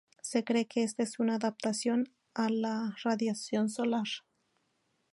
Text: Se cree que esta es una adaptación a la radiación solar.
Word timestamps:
Se 0.23 0.43
cree 0.43 0.65
que 0.65 0.81
esta 0.81 1.03
es 1.03 1.19
una 1.19 1.35
adaptación 1.35 2.09
a 2.33 2.49
la 2.49 2.97
radiación 3.03 3.69
solar. 3.69 4.07